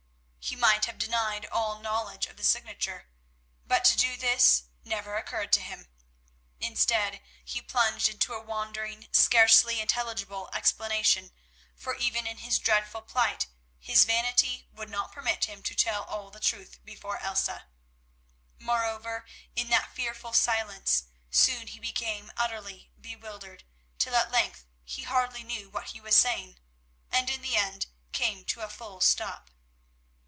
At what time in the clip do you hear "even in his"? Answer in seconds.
11.95-12.59